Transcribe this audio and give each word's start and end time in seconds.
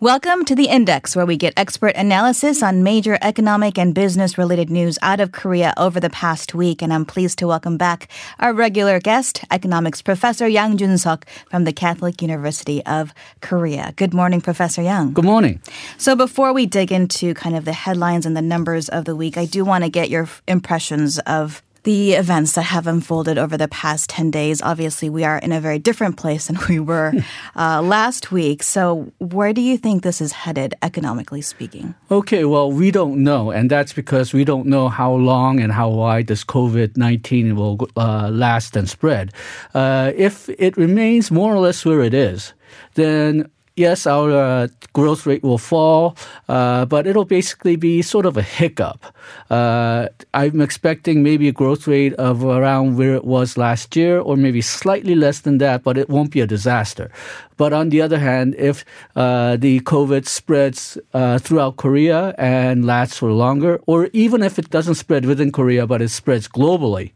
Welcome 0.00 0.44
to 0.46 0.56
the 0.56 0.66
Index, 0.66 1.14
where 1.14 1.24
we 1.24 1.36
get 1.36 1.54
expert 1.56 1.94
analysis 1.94 2.64
on 2.64 2.82
major 2.82 3.16
economic 3.22 3.78
and 3.78 3.94
business 3.94 4.36
related 4.36 4.68
news 4.68 4.98
out 5.02 5.20
of 5.20 5.30
Korea 5.30 5.72
over 5.76 6.00
the 6.00 6.10
past 6.10 6.52
week. 6.52 6.82
And 6.82 6.92
I'm 6.92 7.04
pleased 7.04 7.38
to 7.38 7.46
welcome 7.46 7.76
back 7.76 8.08
our 8.40 8.52
regular 8.52 8.98
guest, 8.98 9.44
economics 9.52 10.02
professor 10.02 10.48
Yang 10.48 10.78
Jun-suk 10.78 11.26
from 11.48 11.62
the 11.62 11.72
Catholic 11.72 12.20
University 12.20 12.84
of 12.84 13.14
Korea. 13.40 13.94
Good 13.94 14.12
morning, 14.12 14.40
Professor 14.40 14.82
Yang. 14.82 15.12
Good 15.12 15.24
morning. 15.24 15.62
So 15.96 16.16
before 16.16 16.52
we 16.52 16.66
dig 16.66 16.90
into 16.90 17.32
kind 17.32 17.54
of 17.54 17.64
the 17.64 17.72
headlines 17.72 18.26
and 18.26 18.36
the 18.36 18.42
numbers 18.42 18.88
of 18.88 19.04
the 19.04 19.14
week, 19.14 19.38
I 19.38 19.44
do 19.44 19.64
want 19.64 19.84
to 19.84 19.90
get 19.90 20.10
your 20.10 20.28
impressions 20.48 21.20
of 21.20 21.62
the 21.84 22.14
events 22.14 22.52
that 22.52 22.62
have 22.62 22.86
unfolded 22.86 23.38
over 23.38 23.56
the 23.56 23.68
past 23.68 24.10
10 24.10 24.30
days. 24.30 24.60
Obviously, 24.62 25.08
we 25.08 25.22
are 25.22 25.38
in 25.38 25.52
a 25.52 25.60
very 25.60 25.78
different 25.78 26.16
place 26.16 26.48
than 26.48 26.58
we 26.68 26.80
were 26.80 27.12
uh, 27.56 27.80
last 27.82 28.32
week. 28.32 28.62
So, 28.62 29.12
where 29.18 29.52
do 29.52 29.60
you 29.60 29.76
think 29.78 30.02
this 30.02 30.20
is 30.20 30.32
headed, 30.32 30.74
economically 30.82 31.42
speaking? 31.42 31.94
Okay, 32.10 32.44
well, 32.44 32.72
we 32.72 32.90
don't 32.90 33.22
know. 33.22 33.50
And 33.50 33.70
that's 33.70 33.92
because 33.92 34.32
we 34.32 34.44
don't 34.44 34.66
know 34.66 34.88
how 34.88 35.12
long 35.12 35.60
and 35.60 35.72
how 35.72 35.90
wide 35.90 36.26
this 36.26 36.44
COVID 36.44 36.96
19 36.96 37.56
will 37.56 37.88
uh, 37.96 38.30
last 38.30 38.76
and 38.76 38.88
spread. 38.88 39.32
Uh, 39.74 40.12
if 40.16 40.48
it 40.58 40.76
remains 40.76 41.30
more 41.30 41.54
or 41.54 41.58
less 41.58 41.84
where 41.84 42.00
it 42.00 42.14
is, 42.14 42.54
then 42.94 43.50
yes, 43.76 44.06
our 44.06 44.30
uh, 44.30 44.68
growth 44.92 45.26
rate 45.26 45.42
will 45.42 45.58
fall, 45.58 46.16
uh, 46.48 46.84
but 46.84 47.06
it'll 47.06 47.24
basically 47.24 47.76
be 47.76 48.02
sort 48.02 48.26
of 48.26 48.36
a 48.36 48.42
hiccup. 48.42 49.04
Uh, 49.50 50.08
I'm 50.32 50.60
expecting 50.60 51.22
maybe 51.22 51.48
a 51.48 51.52
growth 51.52 51.86
rate 51.86 52.14
of 52.14 52.44
around 52.44 52.96
where 52.96 53.14
it 53.14 53.24
was 53.24 53.56
last 53.56 53.96
year, 53.96 54.20
or 54.20 54.36
maybe 54.36 54.60
slightly 54.60 55.14
less 55.14 55.40
than 55.40 55.58
that, 55.58 55.82
but 55.82 55.98
it 55.98 56.08
won't 56.08 56.30
be 56.30 56.40
a 56.40 56.46
disaster. 56.46 57.10
But 57.56 57.72
on 57.72 57.90
the 57.90 58.02
other 58.02 58.18
hand, 58.18 58.54
if 58.56 58.84
uh, 59.16 59.56
the 59.56 59.80
COVID 59.80 60.26
spreads 60.26 60.98
uh, 61.12 61.38
throughout 61.38 61.76
Korea 61.76 62.34
and 62.38 62.84
lasts 62.84 63.18
for 63.18 63.30
longer, 63.32 63.80
or 63.86 64.08
even 64.12 64.42
if 64.42 64.58
it 64.58 64.70
doesn't 64.70 64.96
spread 64.96 65.24
within 65.24 65.52
Korea 65.52 65.86
but 65.86 66.02
it 66.02 66.08
spreads 66.08 66.48
globally 66.48 67.12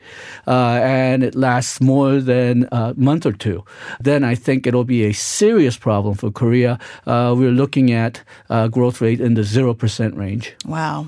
uh, 0.47 0.81
and 0.83 1.23
it 1.23 1.35
lasts 1.35 1.81
more 1.81 2.21
than 2.21 2.69
a 2.73 2.95
month 2.97 3.27
or 3.27 3.33
two, 3.33 3.65
then 4.01 4.25
I 4.25 4.35
think 4.35 4.67
it'll 4.67 4.85
be 4.85 5.05
a 5.05 5.13
serious 5.13 5.77
problem 5.77 6.15
for 6.15 6.31
Korea. 6.31 6.79
Uh, 7.07 7.35
we're 7.37 7.51
looking 7.51 7.93
at 7.93 8.23
uh, 8.51 8.69
growth 8.69 9.01
rate 9.01 9.21
in 9.21 9.35
the 9.35 9.43
0% 9.43 10.17
range. 10.17 10.55
Wow. 10.65 11.07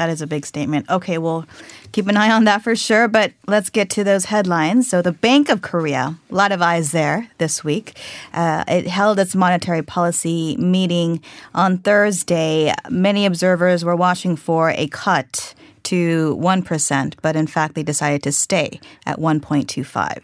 That 0.00 0.08
is 0.08 0.22
a 0.22 0.26
big 0.26 0.46
statement. 0.46 0.88
Okay, 0.88 1.18
we'll 1.18 1.44
keep 1.92 2.06
an 2.08 2.16
eye 2.16 2.30
on 2.30 2.44
that 2.44 2.62
for 2.62 2.74
sure. 2.74 3.06
But 3.06 3.32
let's 3.46 3.68
get 3.68 3.90
to 3.90 4.02
those 4.02 4.24
headlines. 4.24 4.88
So, 4.88 5.02
the 5.02 5.12
Bank 5.12 5.50
of 5.50 5.60
Korea, 5.60 6.16
a 6.30 6.34
lot 6.34 6.52
of 6.52 6.62
eyes 6.62 6.92
there 6.92 7.28
this 7.36 7.62
week. 7.62 7.98
Uh, 8.32 8.64
it 8.66 8.86
held 8.86 9.18
its 9.18 9.34
monetary 9.34 9.82
policy 9.82 10.56
meeting 10.56 11.20
on 11.54 11.76
Thursday. 11.76 12.72
Many 12.88 13.26
observers 13.26 13.84
were 13.84 13.94
watching 13.94 14.36
for 14.36 14.70
a 14.70 14.86
cut 14.86 15.52
to 15.82 16.34
1%, 16.40 17.14
but 17.20 17.36
in 17.36 17.46
fact, 17.46 17.74
they 17.74 17.82
decided 17.82 18.22
to 18.22 18.32
stay 18.32 18.80
at 19.04 19.18
1.25. 19.18 20.22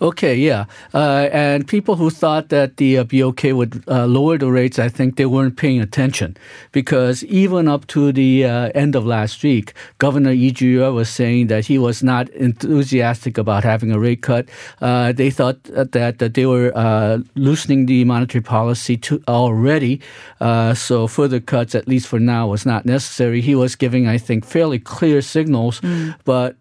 Okay, 0.00 0.36
yeah. 0.36 0.66
Uh, 0.94 1.28
and 1.32 1.66
people 1.66 1.96
who 1.96 2.08
thought 2.08 2.50
that 2.50 2.76
the 2.76 2.98
uh, 2.98 3.04
BOK 3.04 3.42
would 3.44 3.82
uh, 3.88 4.06
lower 4.06 4.38
the 4.38 4.50
rates, 4.50 4.78
I 4.78 4.88
think 4.88 5.16
they 5.16 5.26
weren't 5.26 5.56
paying 5.56 5.80
attention 5.80 6.36
because 6.70 7.24
even 7.24 7.66
up 7.66 7.86
to 7.88 8.12
the 8.12 8.44
uh, 8.44 8.70
end 8.76 8.94
of 8.94 9.04
last 9.04 9.42
week, 9.42 9.74
Governor 9.98 10.30
Lee 10.30 10.78
was 10.78 11.08
saying 11.08 11.48
that 11.48 11.66
he 11.66 11.78
was 11.78 12.02
not 12.02 12.28
enthusiastic 12.30 13.38
about 13.38 13.64
having 13.64 13.90
a 13.90 13.98
rate 13.98 14.22
cut. 14.22 14.48
Uh, 14.80 15.10
they 15.10 15.30
thought 15.30 15.64
that, 15.64 16.18
that 16.18 16.34
they 16.34 16.46
were 16.46 16.70
uh, 16.76 17.18
loosening 17.34 17.86
the 17.86 18.04
monetary 18.04 18.42
policy 18.42 18.96
to 18.96 19.20
already, 19.26 20.00
so 20.40 21.08
further 21.08 21.40
cuts, 21.40 21.74
at 21.74 21.88
least 21.88 22.06
for 22.06 22.20
now, 22.20 22.46
was 22.46 22.64
not 22.64 22.86
necessary. 22.86 23.40
He 23.40 23.56
was 23.56 23.74
giving, 23.74 24.06
I 24.06 24.18
think, 24.18 24.44
fairly 24.44 24.78
clear 24.78 25.22
signals, 25.22 25.80
mm. 25.80 26.14
but 26.24 26.56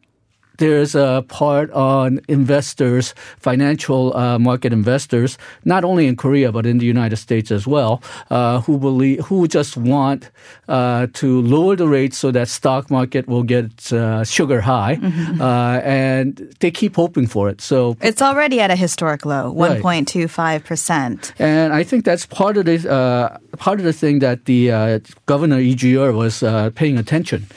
there's 0.58 0.96
a 0.96 1.24
part 1.28 1.72
on 1.72 2.20
investors, 2.28 3.14
financial 3.40 4.16
uh, 4.16 4.40
market 4.40 4.74
investors, 4.74 5.38
not 5.66 5.84
only 5.84 6.08
in 6.08 6.16
Korea 6.16 6.52
but 6.52 6.66
in 6.66 6.78
the 6.80 6.86
United 6.86 7.18
States 7.18 7.52
as 7.52 7.68
well, 7.68 8.02
uh, 8.30 8.62
who 8.62 8.78
believe 8.78 9.26
who 9.26 9.48
just 9.48 9.78
want 9.78 10.30
uh, 10.68 11.08
to 11.14 11.42
lower 11.42 11.76
the 11.76 11.88
rates 11.88 12.18
so 12.18 12.32
that 12.32 12.48
stock 12.48 12.90
market 12.90 13.28
will 13.28 13.44
get 13.44 13.92
uh, 13.94 14.24
sugar 14.24 14.62
high, 14.62 14.96
mm-hmm. 14.96 15.42
Uh, 15.42 15.80
and 15.84 16.56
they 16.60 16.72
keep 16.72 16.96
hoping 16.96 17.28
for 17.28 17.50
it. 17.50 17.62
So 17.62 17.98
it's 18.02 18.22
already 18.22 18.60
at 18.60 18.72
a 18.72 18.76
historic 18.76 19.26
low, 19.26 19.52
one 19.52 19.82
point 19.82 20.08
two 20.08 20.28
five 20.28 20.64
percent. 20.64 21.34
And 21.40 21.74
I 21.74 21.84
think 21.84 22.06
that's 22.06 22.26
part 22.26 22.58
of 22.58 22.66
the 22.66 22.90
uh, 22.90 23.38
part 23.58 23.80
of 23.80 23.86
the 23.86 23.94
thing 23.94 24.20
that 24.20 24.46
the 24.46 25.02
governor 25.26 25.62
Ju-yeol 25.62 26.16
was 26.16 26.44
paying 26.74 26.98
attention 26.98 27.48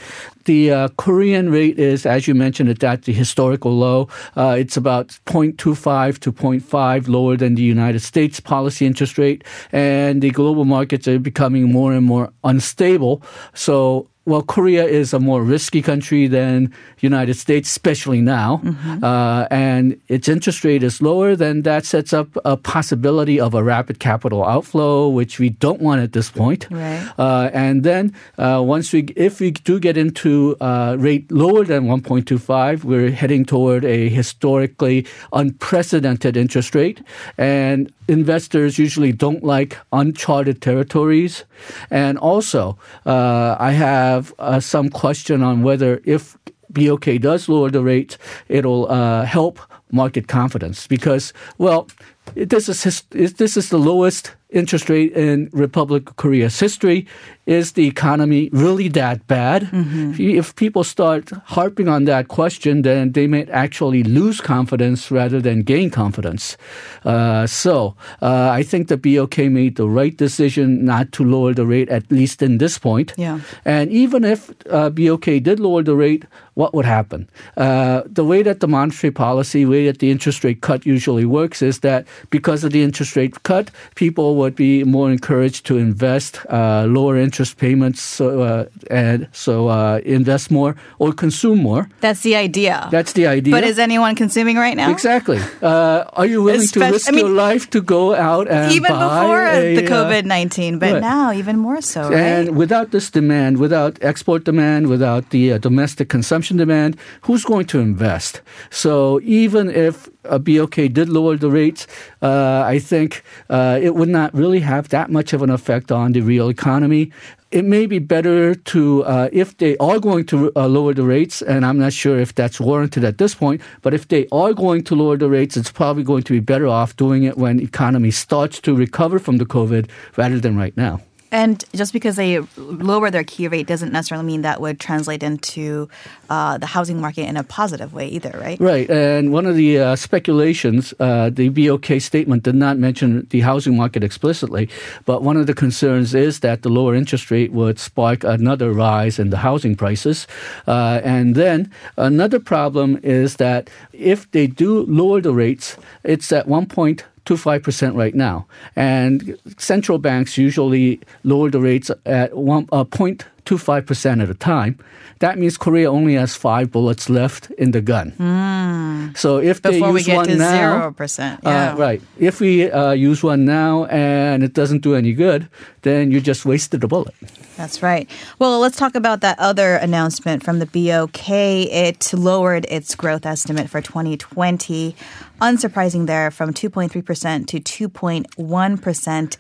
the 0.44 0.70
uh, 0.70 0.88
Korean 0.96 1.50
rate 1.50 1.78
is, 1.78 2.06
as 2.06 2.26
you 2.26 2.34
mentioned, 2.34 2.68
it's 2.68 2.84
at 2.84 3.02
the 3.02 3.12
historical 3.12 3.76
low. 3.76 4.08
Uh, 4.36 4.56
it's 4.58 4.76
about 4.76 5.08
0.25 5.26 6.18
to 6.18 6.32
0.5 6.32 7.08
lower 7.08 7.36
than 7.36 7.54
the 7.54 7.62
United 7.62 8.00
States 8.00 8.40
policy 8.40 8.86
interest 8.86 9.18
rate, 9.18 9.44
and 9.72 10.22
the 10.22 10.30
global 10.30 10.64
markets 10.64 11.08
are 11.08 11.18
becoming 11.18 11.70
more 11.70 11.92
and 11.92 12.04
more 12.04 12.32
unstable. 12.44 13.22
So 13.54 14.09
well, 14.26 14.42
Korea 14.42 14.84
is 14.84 15.14
a 15.14 15.18
more 15.18 15.42
risky 15.42 15.80
country 15.80 16.26
than 16.26 16.72
United 17.00 17.34
States, 17.34 17.70
especially 17.70 18.20
now, 18.20 18.60
mm-hmm. 18.62 19.02
uh, 19.02 19.46
and 19.50 19.98
its 20.08 20.28
interest 20.28 20.62
rate 20.62 20.82
is 20.82 21.00
lower, 21.00 21.34
then 21.34 21.62
that 21.62 21.86
sets 21.86 22.12
up 22.12 22.28
a 22.44 22.56
possibility 22.56 23.40
of 23.40 23.54
a 23.54 23.62
rapid 23.62 23.98
capital 23.98 24.44
outflow, 24.44 25.08
which 25.08 25.38
we 25.38 25.48
don't 25.48 25.80
want 25.80 26.02
at 26.02 26.12
this 26.12 26.30
point. 26.30 26.68
Right. 26.70 27.10
Uh, 27.18 27.50
and 27.54 27.82
then 27.82 28.14
uh, 28.36 28.62
once 28.64 28.92
we, 28.92 29.04
if 29.16 29.40
we 29.40 29.52
do 29.52 29.80
get 29.80 29.96
into 29.96 30.56
uh, 30.60 30.96
rate 30.98 31.30
lower 31.32 31.64
than 31.64 31.86
1.25, 31.86 32.84
we're 32.84 33.10
heading 33.10 33.46
toward 33.46 33.86
a 33.86 34.10
historically 34.10 35.06
unprecedented 35.32 36.36
interest 36.36 36.74
rate, 36.74 37.00
and 37.38 37.90
investors 38.06 38.78
usually 38.78 39.12
don't 39.12 39.44
like 39.44 39.78
uncharted 39.92 40.60
territories. 40.60 41.44
And 41.90 42.18
also, 42.18 42.76
uh, 43.06 43.56
I 43.58 43.72
have 43.72 44.09
uh, 44.38 44.60
some 44.60 44.88
question 44.90 45.42
on 45.42 45.62
whether 45.62 46.00
if 46.04 46.36
BOK 46.70 47.06
does 47.20 47.48
lower 47.48 47.70
the 47.70 47.82
rate, 47.82 48.16
it'll 48.48 48.90
uh, 48.90 49.24
help 49.24 49.58
market 49.90 50.28
confidence. 50.28 50.86
Because, 50.86 51.32
well, 51.58 51.88
this 52.34 52.68
is 52.68 53.02
this 53.10 53.56
is 53.56 53.70
the 53.70 53.78
lowest 53.78 54.32
interest 54.52 54.88
rate 54.88 55.12
in 55.12 55.48
Republic 55.52 56.10
of 56.10 56.16
Korea's 56.16 56.58
history. 56.58 57.06
Is 57.46 57.72
the 57.72 57.86
economy 57.86 58.48
really 58.52 58.88
that 58.88 59.26
bad? 59.26 59.62
Mm-hmm. 59.62 60.20
If 60.20 60.54
people 60.54 60.84
start 60.84 61.30
harping 61.46 61.88
on 61.88 62.04
that 62.04 62.28
question, 62.28 62.82
then 62.82 63.12
they 63.12 63.26
may 63.26 63.44
actually 63.46 64.04
lose 64.04 64.40
confidence 64.40 65.10
rather 65.10 65.40
than 65.40 65.62
gain 65.62 65.90
confidence. 65.90 66.56
Uh, 67.04 67.46
so 67.46 67.96
uh, 68.22 68.50
I 68.50 68.62
think 68.62 68.88
the 68.88 68.96
BOK 68.96 69.38
made 69.38 69.76
the 69.76 69.88
right 69.88 70.16
decision 70.16 70.84
not 70.84 71.10
to 71.12 71.24
lower 71.24 71.52
the 71.54 71.66
rate, 71.66 71.88
at 71.88 72.10
least 72.12 72.40
in 72.42 72.58
this 72.58 72.78
point. 72.78 73.14
Yeah. 73.16 73.40
And 73.64 73.90
even 73.90 74.22
if 74.24 74.52
uh, 74.70 74.90
BOK 74.90 75.24
did 75.24 75.58
lower 75.58 75.82
the 75.82 75.96
rate, 75.96 76.26
what 76.54 76.72
would 76.74 76.84
happen? 76.84 77.28
Uh, 77.56 78.02
the 78.06 78.24
way 78.24 78.42
that 78.42 78.60
the 78.60 78.68
monetary 78.68 79.10
policy, 79.10 79.66
way 79.66 79.86
that 79.86 79.98
the 79.98 80.10
interest 80.10 80.44
rate 80.44 80.60
cut 80.60 80.86
usually 80.86 81.24
works 81.24 81.62
is 81.62 81.80
that 81.80 82.06
because 82.28 82.64
of 82.64 82.72
the 82.72 82.82
interest 82.82 83.16
rate 83.16 83.42
cut, 83.42 83.70
people 83.94 84.36
would 84.36 84.54
be 84.54 84.84
more 84.84 85.10
encouraged 85.10 85.66
to 85.66 85.78
invest, 85.78 86.40
uh, 86.50 86.84
lower 86.84 87.16
interest 87.16 87.56
payments, 87.56 88.02
so, 88.02 88.42
uh, 88.42 88.66
and 88.90 89.28
so 89.32 89.68
uh, 89.68 90.00
invest 90.04 90.50
more 90.50 90.76
or 90.98 91.12
consume 91.12 91.58
more. 91.58 91.88
That's 92.00 92.20
the 92.20 92.36
idea. 92.36 92.88
That's 92.90 93.12
the 93.14 93.26
idea. 93.26 93.54
But 93.54 93.64
is 93.64 93.78
anyone 93.78 94.14
consuming 94.14 94.56
right 94.56 94.76
now? 94.76 94.90
Exactly. 94.90 95.40
Uh, 95.62 96.04
are 96.12 96.26
you 96.26 96.42
willing 96.42 96.60
Especially, 96.60 96.88
to 96.88 96.92
risk 96.92 97.08
I 97.08 97.12
mean, 97.12 97.26
your 97.26 97.34
life 97.34 97.70
to 97.70 97.80
go 97.80 98.14
out 98.14 98.48
and 98.48 98.72
even 98.72 98.92
before 98.92 99.46
a, 99.46 99.74
the 99.76 99.82
COVID 99.82 100.24
nineteen, 100.24 100.78
but 100.78 100.92
right. 100.92 101.00
now 101.00 101.32
even 101.32 101.58
more 101.58 101.80
so. 101.80 102.08
Right? 102.08 102.18
And 102.18 102.56
without 102.56 102.90
this 102.90 103.10
demand, 103.10 103.58
without 103.58 103.98
export 104.02 104.44
demand, 104.44 104.88
without 104.88 105.30
the 105.30 105.52
uh, 105.52 105.58
domestic 105.58 106.08
consumption 106.08 106.56
demand, 106.56 106.96
who's 107.22 107.44
going 107.44 107.66
to 107.66 107.78
invest? 107.78 108.40
So 108.70 109.20
even 109.22 109.70
if 109.70 110.08
BOK 110.22 110.74
did 110.92 111.08
lower 111.08 111.36
the 111.36 111.50
rates, 111.50 111.86
uh, 112.22 112.62
I 112.66 112.78
think 112.78 113.22
uh, 113.48 113.78
it 113.80 113.94
would 113.94 114.08
not 114.08 114.34
really 114.34 114.60
have 114.60 114.88
that 114.90 115.10
much 115.10 115.32
of 115.32 115.42
an 115.42 115.50
effect 115.50 115.90
on 115.90 116.12
the 116.12 116.20
real 116.20 116.48
economy. 116.48 117.12
It 117.50 117.64
may 117.64 117.86
be 117.86 117.98
better 117.98 118.54
to, 118.54 119.04
uh, 119.04 119.28
if 119.32 119.56
they 119.56 119.76
are 119.78 119.98
going 119.98 120.24
to 120.26 120.52
uh, 120.54 120.68
lower 120.68 120.94
the 120.94 121.02
rates, 121.02 121.42
and 121.42 121.66
I'm 121.66 121.78
not 121.78 121.92
sure 121.92 122.20
if 122.20 122.32
that's 122.34 122.60
warranted 122.60 123.02
at 123.02 123.18
this 123.18 123.34
point, 123.34 123.60
but 123.82 123.92
if 123.92 124.06
they 124.06 124.28
are 124.30 124.52
going 124.52 124.84
to 124.84 124.94
lower 124.94 125.16
the 125.16 125.28
rates, 125.28 125.56
it's 125.56 125.72
probably 125.72 126.04
going 126.04 126.22
to 126.24 126.32
be 126.32 126.40
better 126.40 126.68
off 126.68 126.94
doing 126.94 127.24
it 127.24 127.36
when 127.36 127.58
economy 127.58 128.12
starts 128.12 128.60
to 128.60 128.74
recover 128.74 129.18
from 129.18 129.38
the 129.38 129.46
COVID 129.46 129.90
rather 130.16 130.38
than 130.38 130.56
right 130.56 130.76
now. 130.76 131.00
And 131.32 131.64
just 131.74 131.92
because 131.92 132.16
they 132.16 132.40
lower 132.56 133.10
their 133.10 133.24
key 133.24 133.48
rate 133.48 133.66
doesn't 133.66 133.92
necessarily 133.92 134.26
mean 134.26 134.42
that 134.42 134.60
would 134.60 134.80
translate 134.80 135.22
into 135.22 135.88
uh, 136.28 136.58
the 136.58 136.66
housing 136.66 137.00
market 137.00 137.28
in 137.28 137.36
a 137.36 137.44
positive 137.44 137.92
way 137.92 138.08
either, 138.08 138.32
right? 138.40 138.58
Right. 138.60 138.90
And 138.90 139.32
one 139.32 139.46
of 139.46 139.54
the 139.54 139.78
uh, 139.78 139.96
speculations, 139.96 140.92
uh, 140.98 141.30
the 141.30 141.48
BOK 141.48 142.00
statement 142.00 142.42
did 142.42 142.54
not 142.54 142.78
mention 142.78 143.26
the 143.30 143.40
housing 143.40 143.76
market 143.76 144.02
explicitly, 144.02 144.68
but 145.04 145.22
one 145.22 145.36
of 145.36 145.46
the 145.46 145.54
concerns 145.54 146.14
is 146.14 146.40
that 146.40 146.62
the 146.62 146.68
lower 146.68 146.94
interest 146.94 147.30
rate 147.30 147.52
would 147.52 147.78
spark 147.78 148.24
another 148.24 148.72
rise 148.72 149.18
in 149.18 149.30
the 149.30 149.38
housing 149.38 149.76
prices. 149.76 150.26
Uh, 150.66 151.00
and 151.04 151.34
then 151.34 151.70
another 151.96 152.40
problem 152.40 152.98
is 153.02 153.36
that 153.36 153.70
if 153.92 154.30
they 154.32 154.46
do 154.46 154.84
lower 154.86 155.20
the 155.20 155.32
rates, 155.32 155.76
it's 156.04 156.32
at 156.32 156.48
one 156.48 156.66
point 156.66 157.04
to 157.24 157.34
5% 157.34 157.96
right 157.96 158.14
now. 158.14 158.46
And 158.76 159.38
central 159.58 159.98
banks 159.98 160.38
usually 160.38 161.00
lower 161.24 161.50
the 161.50 161.60
rates 161.60 161.90
at 162.06 162.36
one, 162.36 162.68
uh, 162.72 162.84
0.25% 162.84 163.24
at 163.52 164.30
a 164.30 164.34
time. 164.34 164.78
That 165.20 165.38
means 165.38 165.58
Korea 165.58 165.90
only 165.90 166.14
has 166.14 166.34
five 166.34 166.70
bullets 166.70 167.10
left 167.10 167.50
in 167.52 167.72
the 167.72 167.80
gun. 167.80 168.12
Mm. 168.18 169.16
So 169.16 169.38
if 169.38 169.60
Before 169.60 169.88
they 169.88 169.92
we 169.92 170.00
use 170.00 170.06
get 170.06 170.16
one 170.16 170.28
to 170.28 170.36
now, 170.36 170.90
0%. 170.90 171.38
uh, 171.44 171.76
right. 171.76 172.00
If 172.18 172.40
we 172.40 172.70
uh, 172.70 172.92
use 172.92 173.22
one 173.22 173.44
now 173.44 173.84
and 173.86 174.42
it 174.42 174.54
doesn't 174.54 174.80
do 174.82 174.94
any 174.94 175.12
good, 175.12 175.48
then 175.82 176.10
you 176.10 176.20
just 176.20 176.44
wasted 176.46 176.84
a 176.84 176.88
bullet. 176.88 177.14
That's 177.56 177.82
right. 177.82 178.08
Well, 178.38 178.58
let's 178.60 178.76
talk 178.76 178.94
about 178.94 179.20
that 179.20 179.38
other 179.38 179.76
announcement 179.76 180.42
from 180.42 180.60
the 180.60 180.66
BOK. 180.66 181.28
It 181.28 182.12
lowered 182.14 182.64
its 182.70 182.94
growth 182.94 183.26
estimate 183.26 183.68
for 183.68 183.82
2020. 183.82 184.96
Unsurprising 185.42 186.06
there 186.06 186.30
from 186.30 186.54
2.3% 186.54 187.46
to 187.48 187.60
2.1%. 187.88 189.36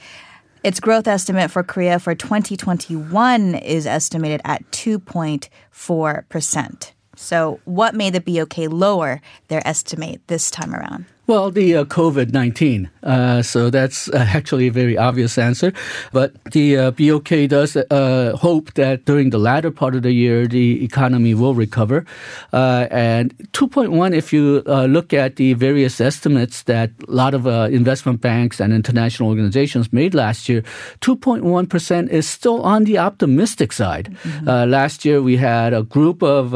Its 0.62 0.78
growth 0.78 1.08
estimate 1.08 1.50
for 1.50 1.62
Korea 1.62 1.98
for 1.98 2.14
2021 2.14 3.54
is 3.54 3.86
estimated 3.86 4.42
at 4.44 4.62
2.4%. 4.72 6.92
So, 7.16 7.60
what 7.64 7.94
made 7.94 8.12
the 8.14 8.20
BOK 8.20 8.58
lower 8.70 9.22
their 9.48 9.66
estimate 9.66 10.20
this 10.26 10.50
time 10.50 10.74
around? 10.74 11.06
Well, 11.30 11.52
the 11.52 11.76
uh, 11.76 11.84
COVID 11.84 12.32
19. 12.32 12.90
Uh, 13.04 13.42
so 13.42 13.70
that's 13.70 14.08
uh, 14.08 14.26
actually 14.34 14.66
a 14.66 14.72
very 14.72 14.98
obvious 14.98 15.38
answer. 15.38 15.72
But 16.12 16.32
the 16.50 16.76
uh, 16.76 16.90
BOK 16.90 17.48
does 17.48 17.76
uh, 17.76 18.36
hope 18.36 18.74
that 18.74 19.04
during 19.04 19.30
the 19.30 19.38
latter 19.38 19.70
part 19.70 19.94
of 19.94 20.02
the 20.02 20.10
year, 20.10 20.48
the 20.48 20.82
economy 20.84 21.34
will 21.34 21.54
recover. 21.54 22.04
Uh, 22.52 22.88
and 22.90 23.38
2.1, 23.52 24.12
if 24.12 24.32
you 24.32 24.64
uh, 24.66 24.86
look 24.86 25.12
at 25.12 25.36
the 25.36 25.52
various 25.52 26.00
estimates 26.00 26.64
that 26.64 26.90
a 27.06 27.12
lot 27.12 27.32
of 27.32 27.46
investment 27.72 28.20
banks 28.20 28.58
and 28.58 28.72
international 28.72 29.28
organizations 29.28 29.92
made 29.92 30.14
last 30.14 30.48
year, 30.48 30.62
2.1% 31.00 32.08
is 32.08 32.28
still 32.28 32.60
on 32.62 32.82
the 32.82 32.98
optimistic 32.98 33.72
side. 33.72 34.10
Mm-hmm. 34.24 34.68
last 34.68 35.04
year, 35.04 35.22
we 35.22 35.36
had 35.36 35.72
a 35.74 35.84
group 35.84 36.24
of 36.24 36.54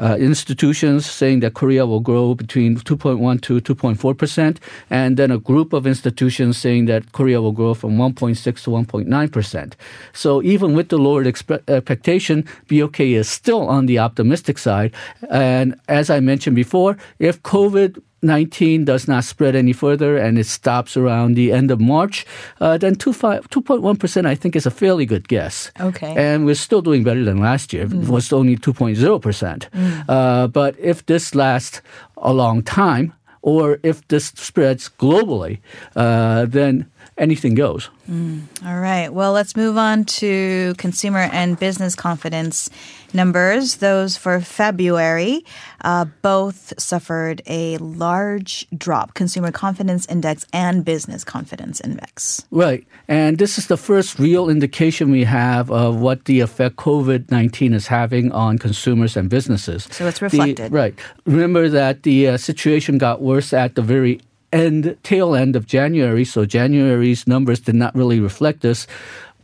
uh, 0.00 0.16
institutions 0.18 1.06
saying 1.06 1.40
that 1.40 1.54
Korea 1.54 1.86
will 1.86 2.00
grow 2.00 2.34
between 2.34 2.76
2.1 2.76 3.40
to 3.42 3.60
2.4 3.60 4.16
percent, 4.16 4.60
and 4.88 5.16
then 5.16 5.30
a 5.30 5.38
group 5.38 5.72
of 5.72 5.86
institutions 5.86 6.58
saying 6.58 6.86
that 6.86 7.12
Korea 7.12 7.40
will 7.40 7.52
grow 7.52 7.74
from 7.74 7.96
1.6 7.96 8.42
to 8.42 8.70
1.9 8.70 9.32
percent. 9.32 9.76
So 10.12 10.42
even 10.42 10.74
with 10.74 10.88
the 10.88 10.98
lowered 10.98 11.26
expe- 11.26 11.62
expectation, 11.68 12.44
BOK 12.68 13.00
is 13.00 13.28
still 13.28 13.68
on 13.68 13.86
the 13.86 13.98
optimistic 13.98 14.58
side. 14.58 14.94
And 15.30 15.78
as 15.88 16.10
I 16.10 16.20
mentioned 16.20 16.56
before, 16.56 16.96
if 17.18 17.42
COVID 17.42 18.02
19 18.22 18.84
does 18.84 19.08
not 19.08 19.24
spread 19.24 19.54
any 19.54 19.72
further 19.72 20.16
and 20.16 20.38
it 20.38 20.46
stops 20.46 20.96
around 20.96 21.34
the 21.34 21.52
end 21.52 21.70
of 21.70 21.80
March, 21.80 22.26
uh, 22.60 22.76
then 22.78 22.94
2.1% 22.94 24.26
I 24.26 24.34
think 24.34 24.56
is 24.56 24.66
a 24.66 24.70
fairly 24.70 25.06
good 25.06 25.28
guess. 25.28 25.70
Okay. 25.80 26.14
And 26.16 26.44
we're 26.44 26.54
still 26.54 26.82
doing 26.82 27.04
better 27.04 27.24
than 27.24 27.38
last 27.38 27.72
year. 27.72 27.86
Mm. 27.86 28.02
It 28.02 28.08
was 28.08 28.32
only 28.32 28.56
2.0%. 28.56 29.70
Mm. 29.70 30.04
Uh, 30.08 30.46
but 30.48 30.78
if 30.78 31.06
this 31.06 31.34
lasts 31.34 31.80
a 32.16 32.32
long 32.32 32.62
time, 32.62 33.14
or 33.42 33.78
if 33.82 34.06
this 34.08 34.26
spreads 34.36 34.90
globally, 34.98 35.60
uh, 35.96 36.44
then 36.46 36.90
anything 37.16 37.54
goes. 37.54 37.88
Mm. 38.10 38.42
All 38.66 38.78
right. 38.78 39.12
Well, 39.12 39.32
let's 39.32 39.56
move 39.56 39.76
on 39.76 40.04
to 40.04 40.74
consumer 40.76 41.28
and 41.32 41.58
business 41.58 41.94
confidence 41.94 42.68
numbers. 43.14 43.76
Those 43.76 44.16
for 44.16 44.40
February 44.40 45.44
uh, 45.82 46.06
both 46.22 46.72
suffered 46.78 47.42
a 47.46 47.76
large 47.78 48.66
drop 48.76 49.14
consumer 49.14 49.52
confidence 49.52 50.06
index 50.06 50.46
and 50.52 50.84
business 50.84 51.24
confidence 51.24 51.80
index. 51.80 52.44
Right. 52.50 52.86
And 53.08 53.38
this 53.38 53.58
is 53.58 53.66
the 53.66 53.76
first 53.76 54.18
real 54.18 54.48
indication 54.48 55.10
we 55.10 55.24
have 55.24 55.70
of 55.70 56.00
what 56.00 56.24
the 56.24 56.40
effect 56.40 56.76
COVID 56.76 57.30
19 57.30 57.74
is 57.74 57.86
having 57.86 58.32
on 58.32 58.58
consumers 58.58 59.16
and 59.16 59.28
businesses. 59.28 59.88
So 59.90 60.06
it's 60.06 60.22
reflected. 60.22 60.70
The, 60.70 60.74
right. 60.74 60.94
Remember 61.24 61.68
that 61.68 62.02
the 62.02 62.28
uh, 62.28 62.36
situation 62.36 62.98
got 62.98 63.20
worse 63.22 63.52
at 63.52 63.74
the 63.74 63.82
very 63.82 64.20
end 64.52 64.96
tail 65.02 65.34
end 65.34 65.56
of 65.56 65.66
January, 65.66 66.24
so 66.24 66.44
January's 66.44 67.26
numbers 67.26 67.60
did 67.60 67.74
not 67.74 67.94
really 67.94 68.20
reflect 68.20 68.62
this. 68.62 68.86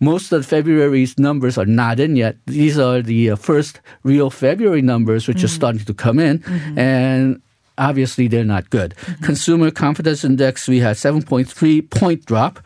Most 0.00 0.32
of 0.32 0.44
February's 0.46 1.18
numbers 1.18 1.58
are 1.58 1.66
not 1.66 2.00
in 2.00 2.16
yet. 2.16 2.36
These 2.46 2.78
are 2.78 3.02
the 3.02 3.30
uh, 3.30 3.36
first 3.36 3.80
real 4.02 4.30
February 4.30 4.82
numbers, 4.82 5.26
which 5.26 5.38
mm-hmm. 5.38 5.44
are 5.46 5.48
starting 5.48 5.84
to 5.84 5.94
come 5.94 6.18
in, 6.18 6.40
mm-hmm. 6.40 6.78
and 6.78 7.42
obviously 7.78 8.28
they're 8.28 8.44
not 8.44 8.70
good. 8.70 8.94
Mm-hmm. 8.96 9.24
Consumer 9.24 9.70
confidence 9.70 10.24
index, 10.24 10.68
we 10.68 10.80
had 10.80 10.96
7.3 10.96 11.90
point 11.90 12.24
drop. 12.26 12.60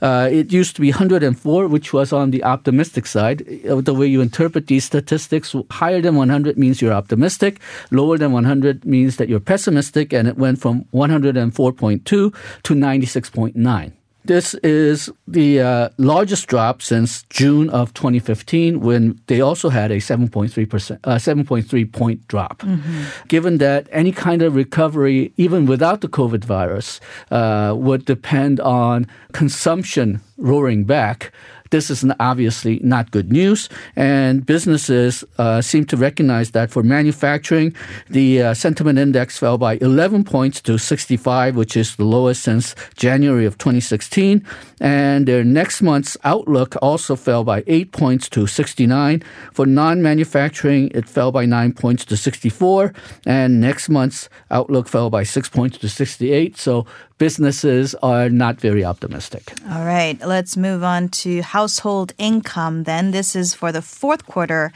Uh, 0.00 0.28
it 0.30 0.52
used 0.52 0.74
to 0.76 0.80
be 0.80 0.90
104, 0.90 1.68
which 1.68 1.92
was 1.92 2.12
on 2.12 2.30
the 2.30 2.42
optimistic 2.44 3.06
side. 3.06 3.42
Uh, 3.68 3.80
the 3.80 3.94
way 3.94 4.06
you 4.06 4.20
interpret 4.20 4.66
these 4.66 4.84
statistics, 4.84 5.54
higher 5.70 6.00
than 6.00 6.16
100 6.16 6.58
means 6.58 6.80
you're 6.80 6.92
optimistic, 6.92 7.60
lower 7.90 8.18
than 8.18 8.32
100 8.32 8.84
means 8.84 9.16
that 9.16 9.28
you're 9.28 9.40
pessimistic, 9.40 10.12
and 10.12 10.28
it 10.28 10.36
went 10.36 10.60
from 10.60 10.84
104.2 10.92 12.04
to 12.04 12.32
96.9. 12.62 13.92
This 14.26 14.54
is 14.54 15.08
the 15.28 15.60
uh, 15.60 15.88
largest 15.98 16.48
drop 16.48 16.82
since 16.82 17.22
June 17.30 17.70
of 17.70 17.94
2015, 17.94 18.80
when 18.80 19.20
they 19.28 19.40
also 19.40 19.68
had 19.68 19.92
a 19.92 19.98
7.3 19.98 20.68
percent, 20.68 21.00
uh, 21.04 21.14
7.3 21.14 21.92
point 21.92 22.26
drop. 22.26 22.58
Mm-hmm. 22.58 23.04
Given 23.28 23.58
that 23.58 23.86
any 23.92 24.10
kind 24.10 24.42
of 24.42 24.56
recovery, 24.56 25.32
even 25.36 25.64
without 25.66 26.00
the 26.00 26.08
COVID 26.08 26.44
virus, 26.44 27.00
uh, 27.30 27.74
would 27.76 28.04
depend 28.04 28.58
on 28.58 29.06
consumption 29.32 30.20
roaring 30.36 30.84
back. 30.84 31.32
This 31.76 31.90
is 31.90 32.10
obviously 32.18 32.80
not 32.82 33.10
good 33.10 33.30
news, 33.30 33.68
and 33.96 34.46
businesses 34.46 35.22
uh, 35.36 35.60
seem 35.60 35.84
to 35.92 35.96
recognize 35.98 36.52
that. 36.52 36.70
For 36.70 36.82
manufacturing, 36.82 37.74
the 38.08 38.40
uh, 38.40 38.54
sentiment 38.54 38.98
index 38.98 39.36
fell 39.36 39.58
by 39.58 39.76
11 39.82 40.24
points 40.24 40.62
to 40.62 40.78
65, 40.78 41.54
which 41.54 41.76
is 41.76 41.96
the 41.96 42.06
lowest 42.06 42.44
since 42.44 42.74
January 42.94 43.44
of 43.44 43.58
2016. 43.58 44.42
And 44.80 45.28
their 45.28 45.44
next 45.44 45.82
month's 45.82 46.16
outlook 46.24 46.76
also 46.80 47.14
fell 47.14 47.44
by 47.44 47.62
8 47.66 47.92
points 47.92 48.30
to 48.30 48.46
69. 48.46 49.22
For 49.52 49.66
non 49.66 50.00
manufacturing, 50.00 50.90
it 50.94 51.06
fell 51.06 51.30
by 51.30 51.44
9 51.44 51.74
points 51.74 52.06
to 52.06 52.16
64. 52.16 52.94
And 53.26 53.60
next 53.60 53.90
month's 53.90 54.30
outlook 54.50 54.88
fell 54.88 55.10
by 55.10 55.24
6 55.24 55.50
points 55.50 55.76
to 55.78 55.90
68. 55.90 56.56
So 56.56 56.86
businesses 57.18 57.94
are 58.02 58.28
not 58.28 58.60
very 58.60 58.84
optimistic. 58.84 59.52
All 59.70 59.84
right, 59.84 60.20
let's 60.20 60.56
move 60.56 60.82
on 60.82 61.08
to 61.08 61.42
household 61.42 62.12
income 62.18 62.84
then. 62.84 63.10
This 63.10 63.34
is 63.34 63.54
for 63.54 63.72
the 63.72 63.82
fourth 63.82 64.26
quarter 64.26 64.72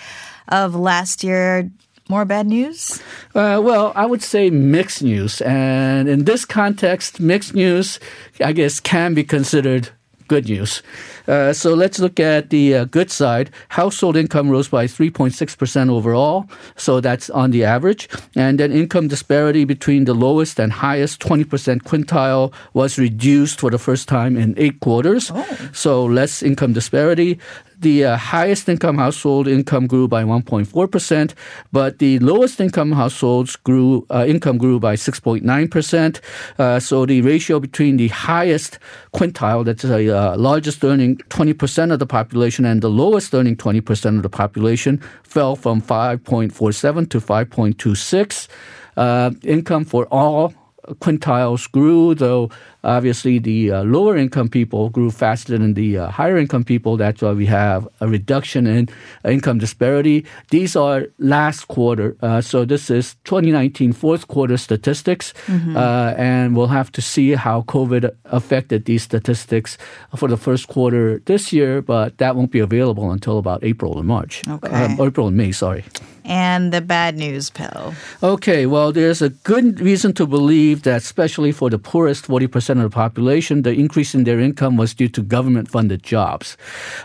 of 0.48 0.74
last 0.74 1.22
year. 1.22 1.70
More 2.08 2.24
bad 2.24 2.46
news? 2.46 3.00
Uh, 3.36 3.60
well, 3.62 3.92
I 3.94 4.04
would 4.04 4.22
say 4.22 4.50
mixed 4.50 5.00
news. 5.00 5.40
And 5.42 6.08
in 6.08 6.24
this 6.24 6.44
context, 6.44 7.20
mixed 7.20 7.54
news, 7.54 8.00
I 8.44 8.52
guess, 8.52 8.80
can 8.80 9.14
be 9.14 9.22
considered 9.22 9.90
good 10.26 10.48
news. 10.48 10.82
Uh, 11.26 11.52
so 11.52 11.74
let's 11.74 11.98
look 11.98 12.20
at 12.20 12.50
the 12.50 12.74
uh, 12.74 12.84
good 12.84 13.10
side. 13.10 13.50
Household 13.70 14.16
income 14.16 14.50
rose 14.50 14.68
by 14.68 14.86
3.6% 14.86 15.90
overall. 15.90 16.48
So 16.76 17.00
that's 17.00 17.30
on 17.30 17.50
the 17.50 17.64
average. 17.64 18.08
And 18.36 18.58
then 18.58 18.72
income 18.72 19.08
disparity 19.08 19.64
between 19.64 20.04
the 20.04 20.14
lowest 20.14 20.58
and 20.58 20.72
highest 20.72 21.20
20% 21.20 21.82
quintile 21.82 22.52
was 22.74 22.98
reduced 22.98 23.60
for 23.60 23.70
the 23.70 23.78
first 23.78 24.08
time 24.08 24.36
in 24.36 24.54
eight 24.56 24.80
quarters. 24.80 25.30
Oh. 25.34 25.70
So 25.72 26.04
less 26.04 26.42
income 26.42 26.72
disparity 26.72 27.38
the 27.80 28.04
uh, 28.04 28.16
highest 28.16 28.68
income 28.68 28.98
household 28.98 29.48
income 29.48 29.86
grew 29.86 30.06
by 30.06 30.22
1.4%, 30.22 31.34
but 31.72 31.98
the 31.98 32.18
lowest 32.18 32.60
income 32.60 32.92
households 32.92 33.56
grew 33.56 34.06
uh, 34.10 34.24
income 34.28 34.58
grew 34.58 34.78
by 34.78 34.94
6.9%. 34.94 36.20
Uh, 36.58 36.78
so 36.78 37.06
the 37.06 37.22
ratio 37.22 37.58
between 37.58 37.96
the 37.96 38.08
highest 38.08 38.78
quintile, 39.14 39.64
that's 39.64 39.82
the 39.82 40.16
uh, 40.16 40.36
largest 40.36 40.84
earning 40.84 41.09
20% 41.16 41.92
of 41.92 41.98
the 41.98 42.06
population, 42.06 42.64
and 42.64 42.82
the 42.82 42.90
lowest 42.90 43.34
earning 43.34 43.56
20% 43.56 44.16
of 44.16 44.22
the 44.22 44.28
population, 44.28 45.00
fell 45.22 45.56
from 45.56 45.80
5.47 45.80 47.10
to 47.10 47.20
5.26. 47.20 48.48
Uh, 48.96 49.30
income 49.42 49.84
for 49.84 50.06
all 50.06 50.52
quintiles 50.94 51.70
grew, 51.70 52.14
though 52.14 52.50
obviously 52.84 53.38
the 53.38 53.70
uh, 53.70 53.82
lower 53.84 54.16
income 54.16 54.48
people 54.48 54.88
grew 54.88 55.10
faster 55.10 55.58
than 55.58 55.74
the 55.74 55.98
uh, 55.98 56.08
higher 56.08 56.36
income 56.36 56.64
people. 56.64 56.96
That's 56.96 57.22
why 57.22 57.32
we 57.32 57.46
have 57.46 57.86
a 58.00 58.08
reduction 58.08 58.66
in 58.66 58.88
income 59.24 59.58
disparity. 59.58 60.24
These 60.50 60.76
are 60.76 61.06
last 61.18 61.68
quarter. 61.68 62.16
Uh, 62.22 62.40
so 62.40 62.64
this 62.64 62.90
is 62.90 63.16
2019 63.24 63.92
fourth 63.92 64.28
quarter 64.28 64.56
statistics. 64.56 65.34
Mm-hmm. 65.46 65.76
Uh, 65.76 66.14
and 66.16 66.56
we'll 66.56 66.68
have 66.68 66.90
to 66.92 67.02
see 67.02 67.32
how 67.32 67.62
COVID 67.62 68.10
affected 68.26 68.84
these 68.84 69.02
statistics 69.02 69.76
for 70.16 70.28
the 70.28 70.36
first 70.36 70.68
quarter 70.68 71.20
this 71.26 71.52
year, 71.52 71.82
but 71.82 72.18
that 72.18 72.36
won't 72.36 72.50
be 72.50 72.60
available 72.60 73.10
until 73.10 73.38
about 73.38 73.62
April 73.64 73.98
or 73.98 74.02
March. 74.02 74.46
Okay. 74.48 74.70
Um, 74.70 75.00
April 75.00 75.28
and 75.28 75.36
May, 75.36 75.52
sorry 75.52 75.84
and 76.24 76.72
the 76.72 76.80
bad 76.80 77.16
news 77.16 77.50
pill. 77.50 77.92
Okay, 78.22 78.66
well, 78.66 78.92
there's 78.92 79.20
a 79.20 79.30
good 79.30 79.80
reason 79.80 80.12
to 80.14 80.26
believe 80.26 80.79
that, 80.82 80.98
especially 80.98 81.52
for 81.52 81.70
the 81.70 81.78
poorest 81.78 82.26
40% 82.26 82.84
of 82.84 82.90
the 82.90 82.90
population, 82.90 83.62
the 83.62 83.72
increase 83.72 84.14
in 84.14 84.24
their 84.24 84.40
income 84.40 84.76
was 84.76 84.94
due 84.94 85.08
to 85.08 85.22
government 85.22 85.70
funded 85.70 86.02
jobs. 86.02 86.56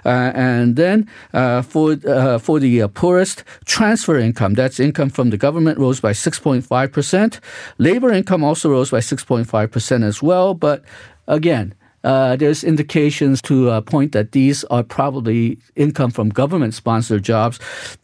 Uh, 0.06 0.32
and 0.36 0.76
then 0.76 1.10
uh, 1.34 1.62
for, 1.62 1.98
uh, 2.08 2.38
for 2.38 2.60
the 2.60 2.82
uh, 2.82 2.88
poorest, 2.88 3.44
transfer 3.66 4.18
income, 4.18 4.54
that's 4.54 4.80
income 4.80 5.10
from 5.10 5.30
the 5.30 5.38
government, 5.38 5.78
rose 5.80 6.00
by 6.00 6.12
6.5%. 6.12 7.40
Labor 7.78 8.12
income 8.12 8.44
also 8.44 8.70
rose 8.70 8.92
by 8.92 9.00
6.5% 9.00 10.04
as 10.04 10.22
well. 10.22 10.54
But 10.54 10.84
again, 11.28 11.74
uh, 12.06 12.36
there's 12.36 12.64
indications 12.64 13.42
to 13.42 13.70
uh, 13.70 13.82
point 13.82 14.12
that 14.12 14.32
these 14.32 14.64
are 14.66 14.84
probably 14.84 15.58
income 15.76 16.12
from 16.12 16.30
government 16.30 16.74
sponsored 16.76 17.24
jobs. 17.24 17.60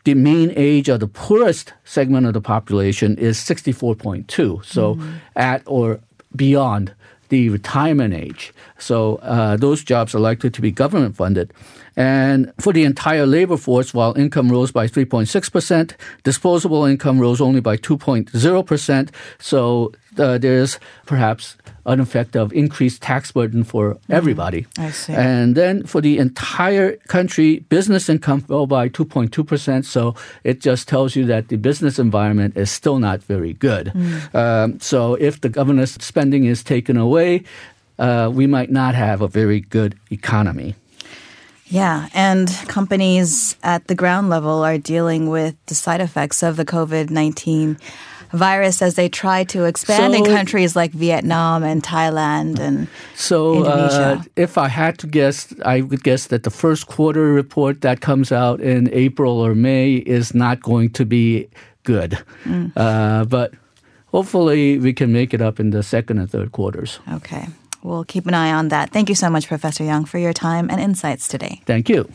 The 0.05 0.15
mean 0.15 0.51
age 0.55 0.89
of 0.89 0.99
the 0.99 1.07
poorest 1.07 1.73
segment 1.85 2.25
of 2.25 2.33
the 2.33 2.41
population 2.41 3.15
is 3.17 3.37
64.2, 3.37 4.65
so 4.65 4.95
mm-hmm. 4.95 5.17
at 5.35 5.61
or 5.67 5.99
beyond 6.35 6.93
the 7.29 7.49
retirement 7.49 8.13
age. 8.13 8.53
So 8.77 9.15
uh, 9.17 9.55
those 9.55 9.83
jobs 9.83 10.13
are 10.15 10.19
likely 10.19 10.49
to 10.49 10.61
be 10.61 10.71
government 10.71 11.15
funded. 11.15 11.53
And 11.95 12.51
for 12.59 12.73
the 12.73 12.83
entire 12.83 13.25
labor 13.25 13.57
force, 13.57 13.93
while 13.93 14.17
income 14.17 14.51
rose 14.51 14.71
by 14.71 14.87
3.6%, 14.87 15.93
disposable 16.23 16.85
income 16.85 17.19
rose 17.19 17.39
only 17.39 17.61
by 17.61 17.77
2.0%. 17.77 19.09
So 19.39 19.93
uh, 20.17 20.37
there's 20.37 20.79
perhaps 21.05 21.55
an 21.85 21.99
effect 21.99 22.35
of 22.35 22.53
increased 22.53 23.01
tax 23.01 23.31
burden 23.31 23.63
for 23.63 23.95
mm-hmm. 23.95 24.13
everybody. 24.13 24.67
I 24.77 24.91
see. 24.91 25.13
And 25.13 25.55
then 25.55 25.83
for 25.85 26.01
the 26.01 26.17
entire 26.17 26.97
country, 27.07 27.59
business 27.69 28.09
income 28.09 28.41
fell 28.41 28.67
by 28.67 28.89
2.2%. 28.89 29.85
So 29.85 30.15
it 30.43 30.61
just 30.61 30.87
tells 30.87 31.15
you 31.15 31.25
that 31.25 31.47
the 31.47 31.57
business 31.57 31.97
environment 31.97 32.55
is 32.55 32.69
still 32.71 32.99
not 32.99 33.23
very 33.23 33.53
good. 33.53 33.87
Mm. 33.87 34.35
Um, 34.35 34.79
so 34.79 35.15
if 35.15 35.41
the 35.41 35.49
government's 35.49 36.03
spending 36.03 36.45
is 36.45 36.63
taken 36.63 36.97
away, 36.97 37.43
uh, 37.97 38.29
we 38.33 38.47
might 38.47 38.71
not 38.71 38.95
have 38.95 39.21
a 39.21 39.27
very 39.27 39.61
good 39.61 39.97
economy. 40.11 40.75
Yeah, 41.65 42.09
and 42.13 42.49
companies 42.67 43.55
at 43.63 43.87
the 43.87 43.95
ground 43.95 44.29
level 44.29 44.61
are 44.61 44.77
dealing 44.77 45.29
with 45.29 45.55
the 45.67 45.75
side 45.75 46.01
effects 46.01 46.43
of 46.43 46.57
the 46.57 46.65
COVID 46.65 47.09
19 47.09 47.77
virus 48.33 48.81
as 48.81 48.95
they 48.95 49.09
try 49.09 49.43
to 49.45 49.65
expand 49.65 50.13
so, 50.13 50.19
in 50.19 50.25
countries 50.25 50.75
like 50.75 50.91
Vietnam 50.91 51.63
and 51.63 51.83
Thailand 51.83 52.59
and 52.59 52.87
so, 53.15 53.57
Indonesia. 53.57 54.19
Uh, 54.19 54.23
if 54.35 54.57
I 54.57 54.67
had 54.67 54.97
to 54.99 55.07
guess, 55.07 55.53
I 55.65 55.81
would 55.81 56.03
guess 56.03 56.27
that 56.27 56.43
the 56.43 56.49
first 56.49 56.87
quarter 56.87 57.33
report 57.33 57.81
that 57.81 58.01
comes 58.01 58.31
out 58.31 58.61
in 58.61 58.89
April 58.93 59.39
or 59.39 59.55
May 59.55 59.95
is 59.95 60.33
not 60.33 60.61
going 60.61 60.91
to 60.91 61.05
be 61.05 61.47
good. 61.83 62.17
Mm. 62.43 62.71
Uh, 62.75 63.25
but 63.25 63.53
hopefully 64.07 64.77
we 64.77 64.93
can 64.93 65.11
make 65.11 65.33
it 65.33 65.41
up 65.41 65.59
in 65.59 65.71
the 65.71 65.83
second 65.83 66.19
and 66.19 66.29
third 66.29 66.51
quarters. 66.51 66.99
Okay. 67.13 67.47
We'll 67.83 68.03
keep 68.03 68.27
an 68.27 68.33
eye 68.33 68.51
on 68.51 68.69
that. 68.69 68.91
Thank 68.91 69.09
you 69.09 69.15
so 69.15 69.29
much, 69.29 69.47
Professor 69.47 69.83
Young, 69.83 70.05
for 70.05 70.19
your 70.19 70.33
time 70.33 70.69
and 70.69 70.79
insights 70.79 71.27
today. 71.27 71.61
Thank 71.65 71.89
you. 71.89 72.07